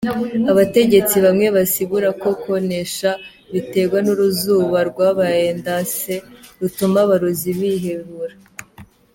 [0.51, 3.09] Abategetsi bamwe basigura ko kwonesha
[3.53, 6.11] bitegwa n'uruzuba rwabaye ndanse,
[6.59, 8.35] rutuma aborozi bihebura.